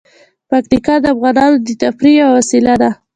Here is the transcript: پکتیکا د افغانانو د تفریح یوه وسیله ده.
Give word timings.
پکتیکا 0.49 0.95
د 1.01 1.05
افغانانو 1.13 1.57
د 1.67 1.69
تفریح 1.81 2.15
یوه 2.21 2.31
وسیله 2.37 2.73
ده. 2.81 2.91